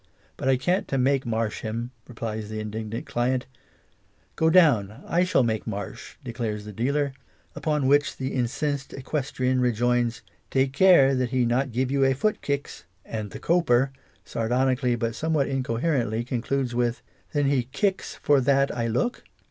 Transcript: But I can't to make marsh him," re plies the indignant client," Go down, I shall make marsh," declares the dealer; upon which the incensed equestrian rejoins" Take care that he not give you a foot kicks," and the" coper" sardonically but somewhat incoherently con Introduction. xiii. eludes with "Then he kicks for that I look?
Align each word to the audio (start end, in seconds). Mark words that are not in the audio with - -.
But 0.35 0.49
I 0.49 0.57
can't 0.57 0.87
to 0.87 0.97
make 0.97 1.27
marsh 1.27 1.61
him," 1.61 1.91
re 2.07 2.15
plies 2.15 2.49
the 2.49 2.59
indignant 2.59 3.05
client," 3.05 3.45
Go 4.35 4.49
down, 4.49 5.03
I 5.05 5.23
shall 5.23 5.43
make 5.43 5.67
marsh," 5.67 6.15
declares 6.23 6.65
the 6.65 6.73
dealer; 6.73 7.13
upon 7.55 7.85
which 7.85 8.17
the 8.17 8.33
incensed 8.33 8.95
equestrian 8.95 9.61
rejoins" 9.61 10.23
Take 10.49 10.73
care 10.73 11.13
that 11.13 11.29
he 11.29 11.45
not 11.45 11.71
give 11.71 11.91
you 11.91 12.03
a 12.03 12.13
foot 12.15 12.41
kicks," 12.41 12.85
and 13.05 13.29
the" 13.29 13.39
coper" 13.49 13.91
sardonically 14.25 14.95
but 14.95 15.13
somewhat 15.13 15.47
incoherently 15.47 16.23
con 16.23 16.37
Introduction. 16.37 16.39
xiii. 16.49 16.57
eludes 16.57 16.73
with 16.73 17.01
"Then 17.33 17.45
he 17.45 17.63
kicks 17.65 18.15
for 18.23 18.41
that 18.41 18.75
I 18.75 18.87
look? 18.87 19.23